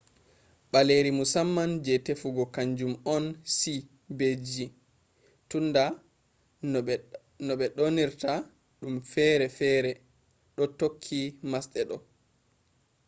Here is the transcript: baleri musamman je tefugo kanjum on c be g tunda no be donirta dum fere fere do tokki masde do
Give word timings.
baleri 0.71 1.11
musamman 1.19 1.71
je 1.85 1.93
tefugo 2.07 2.43
kanjum 2.55 2.93
on 3.15 3.25
c 3.55 3.59
be 4.17 4.29
g 4.47 4.51
tunda 5.49 5.85
no 7.47 7.55
be 7.59 7.65
donirta 7.77 8.33
dum 8.79 8.95
fere 9.11 9.47
fere 9.57 9.91
do 10.55 10.63
tokki 10.79 11.21
masde 11.51 11.81
do 11.89 11.97